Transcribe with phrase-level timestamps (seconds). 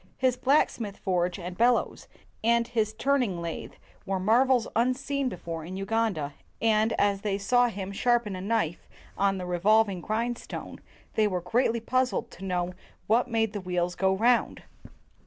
[0.17, 2.07] His blacksmith's forge and bellows
[2.43, 3.73] and his turn ing lathe
[4.03, 9.37] were marvels unseen before in Uganda; and, as they saw him sharpen a knife on
[9.37, 10.79] the revolving grindstone,
[11.13, 12.73] they were greatly puzzled to know
[13.05, 14.63] what made the wheels go round.